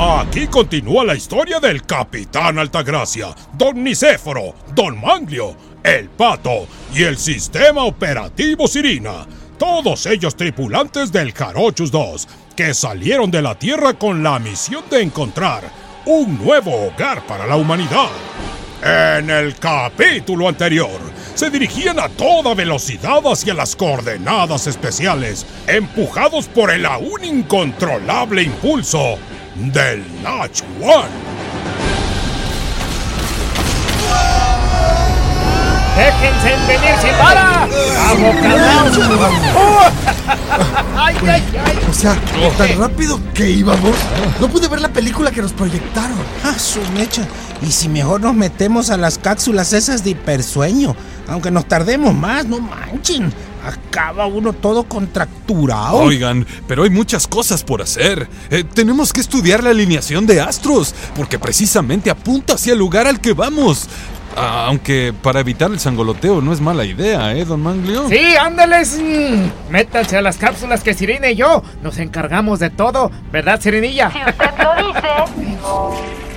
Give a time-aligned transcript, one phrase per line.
[0.00, 7.18] Aquí continúa la historia del Capitán Altagracia, Don Nicéforo, Don Manglio, el Pato y el
[7.18, 9.26] Sistema Operativo Sirina.
[9.58, 15.02] Todos ellos tripulantes del Jarochus 2, que salieron de la Tierra con la misión de
[15.02, 15.64] encontrar
[16.06, 18.10] un nuevo hogar para la humanidad.
[18.80, 21.00] En el capítulo anterior,
[21.34, 29.18] se dirigían a toda velocidad hacia las coordenadas especiales, empujados por el aún incontrolable impulso
[29.58, 31.08] del Natch One.
[35.96, 37.66] ¡Déjense venir sin para!
[41.00, 41.78] ¡Ay, ay, ay!
[41.88, 42.20] O sea,
[42.56, 43.94] tan rápido que íbamos,
[44.40, 46.18] no pude ver la película que nos proyectaron.
[46.42, 47.26] Ah, su mecha.
[47.62, 50.96] Y si mejor nos metemos a las cápsulas esas de hipersueño,
[51.28, 53.32] aunque nos tardemos más, no manchen.
[53.64, 55.98] Acaba uno todo contracturado.
[55.98, 58.28] Oigan, pero hay muchas cosas por hacer.
[58.50, 63.20] Eh, tenemos que estudiar la alineación de astros, porque precisamente apunta hacia el lugar al
[63.20, 63.88] que vamos.
[64.40, 68.08] Ah, aunque para evitar el sangoloteo no es mala idea, ¿eh, don Manglio?
[68.08, 69.00] Sí, ándeles.
[69.68, 74.12] Métanse a las cápsulas que Sirina y yo nos encargamos de todo, ¿verdad, Sirinilla?
[74.12, 75.08] Si usted lo dice.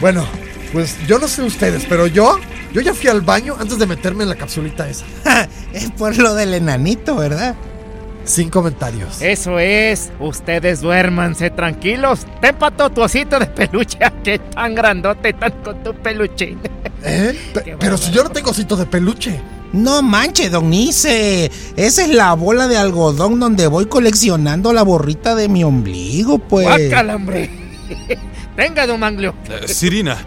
[0.00, 0.24] Bueno,
[0.72, 2.38] pues yo no sé ustedes, pero yo,
[2.72, 5.04] yo ya fui al baño antes de meterme en la capsulita esa.
[5.74, 7.54] es por lo del enanito, ¿verdad?
[8.24, 9.20] Sin comentarios.
[9.20, 12.26] Eso es, ustedes duérmanse tranquilos.
[12.40, 16.58] Ten pato tu osito de peluche, que tan grandote, tan con tu peluchín.
[17.04, 17.50] ¿Eh?
[17.54, 19.40] Pe- pero si yo no tengo ositos de peluche.
[19.72, 21.50] No manche, don Nice.
[21.76, 26.66] Esa es la bola de algodón donde voy coleccionando la borrita de mi ombligo, pues.
[26.66, 27.50] ¡Guácala, hombre!
[28.56, 29.34] Venga, don Manglio.
[29.48, 30.18] Eh, Sirina,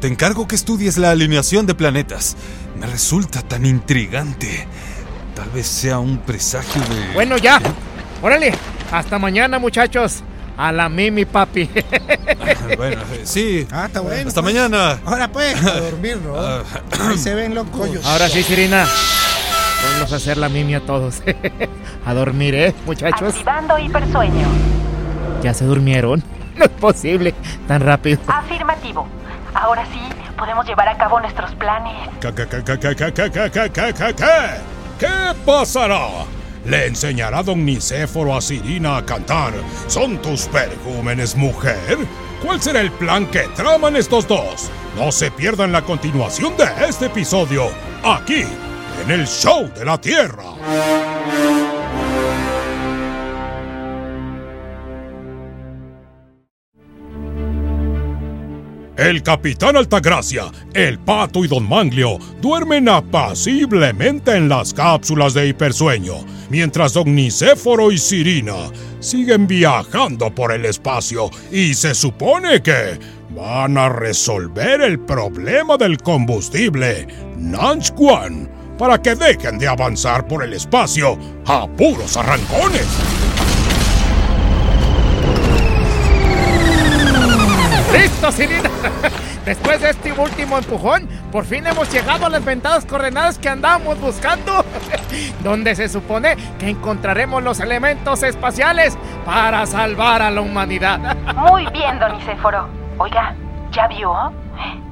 [0.00, 2.36] te encargo que estudies la alineación de planetas.
[2.80, 4.66] Me resulta tan intrigante.
[5.34, 7.12] Tal vez sea un presagio de...
[7.12, 7.60] Bueno, ya.
[8.22, 8.54] Órale.
[8.90, 10.22] Hasta mañana, muchachos.
[10.56, 11.68] A la mimi, papi.
[12.76, 13.66] bueno, eh, sí.
[13.70, 14.28] Ah, está bueno.
[14.28, 14.54] Hasta pues.
[14.54, 14.98] mañana.
[15.04, 15.62] Ahora pues.
[15.64, 16.34] A dormir, ¿no?
[16.36, 16.62] Ah,
[17.08, 17.90] Ahí se ven locos.
[18.04, 18.86] Ahora sí, Sirina.
[19.82, 21.22] Ponlos a hacer la mimi a todos.
[22.06, 23.34] a dormir, ¿eh, muchachos?
[23.34, 24.46] Activando hipersueño.
[25.42, 26.22] ¿Ya se durmieron?
[26.56, 27.34] No es posible.
[27.68, 28.18] Tan rápido.
[28.26, 29.06] Afirmativo.
[29.52, 30.00] Ahora sí,
[30.38, 32.08] podemos llevar a cabo nuestros planes.
[32.20, 34.26] ¿Qué, qué, qué, qué, qué, qué, qué, qué, qué, qué, qué, qué?
[34.98, 36.08] ¿Qué pasará?
[36.66, 39.52] ¿Le enseñará don Nicéforo a Sirina a cantar
[39.86, 41.96] ¿Son tus pergúmenes, mujer?
[42.42, 44.68] ¿Cuál será el plan que traman estos dos?
[44.96, 47.68] No se pierdan la continuación de este episodio,
[48.02, 48.44] aquí,
[49.04, 51.55] en el Show de la Tierra.
[58.96, 66.14] El capitán Altagracia, el pato y don Manglio duermen apaciblemente en las cápsulas de hipersueño,
[66.48, 68.54] mientras don Nicéforo y Sirina
[69.00, 72.98] siguen viajando por el espacio y se supone que
[73.34, 77.06] van a resolver el problema del combustible
[77.36, 82.86] Nanchuan para que dejen de avanzar por el espacio a puros arrancones.
[87.92, 88.65] ¡Listo, Sirina!
[89.44, 94.00] Después de este último empujón, por fin hemos llegado a las ventadas coordenadas que andábamos
[94.00, 94.64] buscando,
[95.44, 101.16] donde se supone que encontraremos los elementos espaciales para salvar a la humanidad.
[101.36, 102.68] Muy bien, don Nicéforo.
[102.98, 103.34] Oiga,
[103.70, 104.32] ¿ya vio?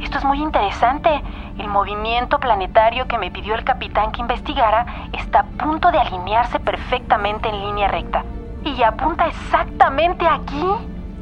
[0.00, 1.10] Esto es muy interesante.
[1.58, 6.60] El movimiento planetario que me pidió el capitán que investigara está a punto de alinearse
[6.60, 8.24] perfectamente en línea recta.
[8.64, 10.64] Y apunta exactamente aquí.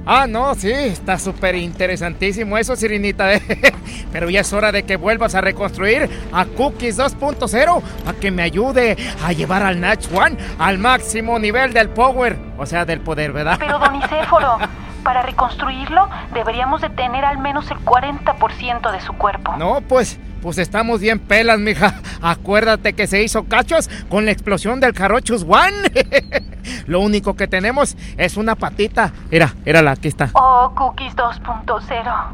[0.09, 3.35] Ah, no, sí, está súper interesantísimo eso, Sirinita.
[3.35, 3.43] ¿eh?
[4.13, 8.43] Pero ya es hora de que vuelvas a reconstruir a Cookies 2.0 para que me
[8.43, 13.33] ayude a llevar al Natch One al máximo nivel del power, o sea, del poder,
[13.33, 13.57] ¿verdad?
[13.59, 14.59] Pero, don Nicéforo,
[15.03, 19.57] para reconstruirlo deberíamos de tener al menos el 40% de su cuerpo.
[19.57, 21.95] No, pues, pues estamos bien pelas, mija.
[22.23, 25.91] Acuérdate que se hizo cachos con la explosión del Jarochus One.
[26.87, 29.11] Lo único que tenemos es una patita.
[29.33, 30.31] Era, era la, aquí está.
[30.35, 32.27] Oh, Cookies 2.0.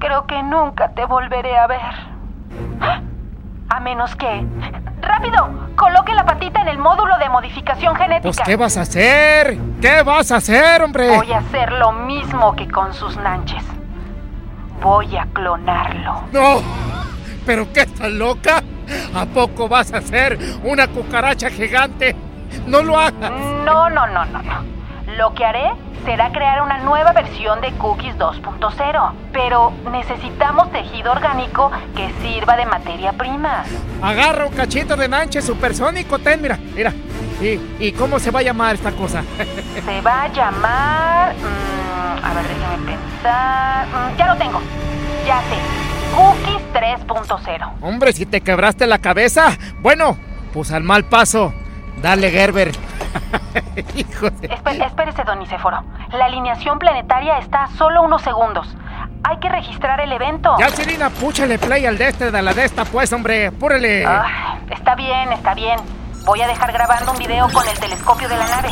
[0.00, 1.80] Creo que nunca te volveré a ver.
[3.70, 4.44] A menos que...
[5.00, 5.70] ¡Rápido!
[5.76, 8.20] Coloque la patita en el módulo de modificación genética.
[8.22, 9.56] Pues, ¿qué vas a hacer?
[9.80, 11.08] ¿Qué vas a hacer, hombre?
[11.16, 13.64] Voy a hacer lo mismo que con sus nanches.
[14.82, 16.24] Voy a clonarlo.
[16.32, 16.60] No,
[17.46, 18.62] pero ¿qué estás loca?
[19.14, 22.16] ¿A poco vas a hacer una cucaracha gigante?
[22.66, 23.30] No lo hagas.
[23.30, 24.64] No, no, no, no, no.
[25.16, 25.70] Lo que haré
[26.04, 29.12] será crear una nueva versión de Cookies 2.0.
[29.32, 33.64] Pero necesitamos tejido orgánico que sirva de materia prima.
[34.02, 36.92] Agarra un cachito de nanche supersónico, ten, mira, mira.
[37.40, 39.22] ¿Y, y cómo se va a llamar esta cosa?
[39.86, 41.34] Se va a llamar...
[41.34, 43.86] mm, a ver, déjame pensar.
[43.86, 44.60] Mm, ya lo tengo.
[45.26, 45.79] Ya sé.
[46.14, 47.72] Cookies 3.0.
[47.82, 49.56] Hombre, si te quebraste la cabeza.
[49.80, 50.16] Bueno,
[50.52, 51.52] pues al mal paso.
[52.02, 52.72] Dale, Gerber.
[53.96, 54.48] Hijo de...
[54.50, 55.82] Espe- espérese, don Nicéforo.
[56.12, 58.66] La alineación planetaria está a solo unos segundos.
[59.24, 60.56] Hay que registrar el evento.
[60.58, 63.48] Ya, Sirina, púchale play al de este de la de esta, pues, hombre.
[63.48, 64.04] Apúrele.
[64.06, 65.78] Ah, está bien, está bien.
[66.24, 68.70] Voy a dejar grabando un video con el telescopio de la nave.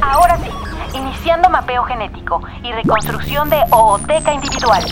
[0.00, 0.50] Ahora sí,
[0.96, 4.82] iniciando mapeo genético y reconstrucción de ooteca individual.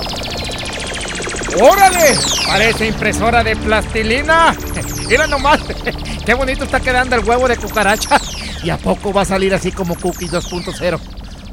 [1.57, 2.17] ¡Órale!
[2.47, 4.55] Parece impresora de plastilina.
[5.09, 5.61] Mira nomás,
[6.27, 8.21] qué bonito está quedando el huevo de cucaracha.
[8.63, 11.01] ¿Y a poco va a salir así como Cookies 2.0?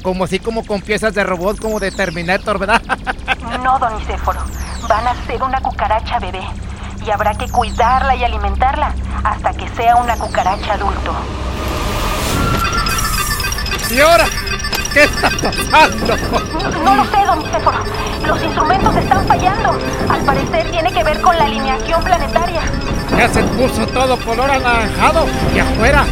[0.02, 2.82] Como así como con piezas de robot como de Terminator, ¿verdad?
[3.62, 4.40] No, don Nicéforo.
[4.88, 6.42] Van a ser una cucaracha bebé.
[7.04, 8.94] Y habrá que cuidarla y alimentarla
[9.24, 11.14] hasta que sea una cucaracha adulto.
[13.90, 14.26] ¿Y ahora?
[14.96, 16.16] ¿Qué está pasando?
[16.82, 17.78] No lo sé, don Nicéforo.
[18.26, 19.78] Los instrumentos están fallando.
[20.08, 22.62] Al parecer tiene que ver con la alineación planetaria.
[23.14, 26.06] Ya se puso todo color anaranjado y afuera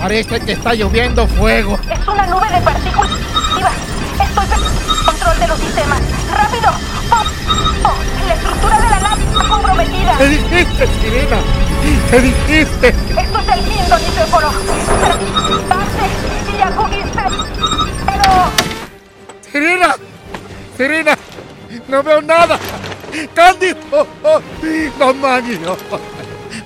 [0.00, 1.78] parece que está lloviendo fuego.
[1.92, 3.12] Es una nube de partículas.
[4.22, 4.46] Estoy
[5.04, 6.00] control de los sistemas.
[6.34, 6.70] ¡Rápido!
[7.12, 7.94] ¡Oh!
[8.26, 10.16] La estructura de la nave está comprometida.
[10.16, 11.36] ¿Qué dijiste, Sirena?
[12.10, 12.88] ¿Qué dijiste?
[12.88, 14.50] Esto es el fin, don Nicéforo.
[19.52, 19.96] Sirena,
[20.76, 21.18] Sirena,
[21.88, 22.58] no veo nada.
[23.34, 24.06] Cándido,
[24.98, 25.76] no Magno.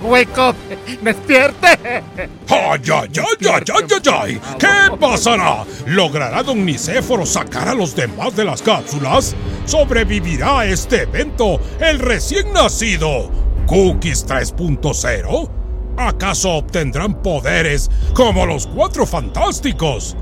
[0.01, 0.55] Wake up,
[1.01, 1.67] despierte.
[1.77, 4.41] ¡Ay, ay, ay, ay, ay, ay, ay!
[4.59, 5.63] ¿Qué pasará?
[5.87, 9.35] ¿Logrará Don Nicéforo sacar a los demás de las cápsulas?
[9.65, 13.31] ¿Sobrevivirá a este evento el recién nacido
[13.67, 15.49] Cookies 3.0?
[15.97, 20.15] ¿Acaso obtendrán poderes como los Cuatro Fantásticos?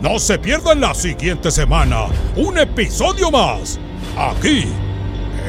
[0.00, 3.78] No se pierdan la siguiente semana un episodio más,
[4.16, 4.64] aquí,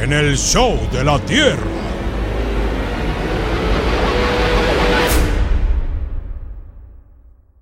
[0.02, 1.91] en el Show de la Tierra.